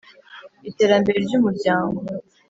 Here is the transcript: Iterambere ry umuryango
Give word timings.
Iterambere 0.69 1.17
ry 1.25 1.31
umuryango 1.39 1.99